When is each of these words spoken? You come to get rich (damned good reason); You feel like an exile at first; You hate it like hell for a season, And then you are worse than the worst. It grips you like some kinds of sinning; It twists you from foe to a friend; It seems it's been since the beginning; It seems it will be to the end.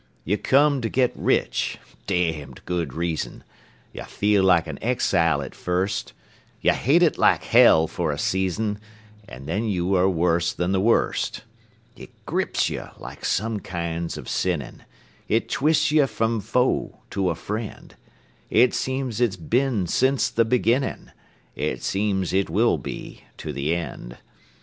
You 0.25 0.35
come 0.35 0.81
to 0.81 0.89
get 0.89 1.11
rich 1.15 1.77
(damned 2.07 2.61
good 2.65 2.91
reason); 2.91 3.43
You 3.93 4.03
feel 4.05 4.43
like 4.43 4.65
an 4.65 4.79
exile 4.81 5.43
at 5.43 5.53
first; 5.53 6.13
You 6.59 6.71
hate 6.71 7.03
it 7.03 7.19
like 7.19 7.43
hell 7.43 7.85
for 7.85 8.11
a 8.11 8.17
season, 8.17 8.79
And 9.29 9.47
then 9.47 9.65
you 9.65 9.93
are 9.93 10.09
worse 10.09 10.53
than 10.53 10.71
the 10.71 10.81
worst. 10.81 11.43
It 11.95 12.09
grips 12.25 12.67
you 12.67 12.89
like 12.97 13.23
some 13.23 13.59
kinds 13.59 14.17
of 14.17 14.27
sinning; 14.27 14.81
It 15.27 15.47
twists 15.49 15.91
you 15.91 16.07
from 16.07 16.41
foe 16.41 17.01
to 17.11 17.29
a 17.29 17.35
friend; 17.35 17.93
It 18.49 18.73
seems 18.73 19.21
it's 19.21 19.35
been 19.37 19.85
since 19.85 20.31
the 20.31 20.45
beginning; 20.45 21.11
It 21.55 21.83
seems 21.83 22.33
it 22.33 22.49
will 22.49 22.79
be 22.79 23.25
to 23.37 23.53
the 23.53 23.75
end. 23.75 24.17